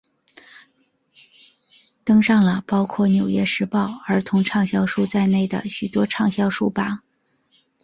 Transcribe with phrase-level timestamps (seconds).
[2.03, 7.03] 登上了包括纽约时报儿童畅销书在内的许多畅销书榜。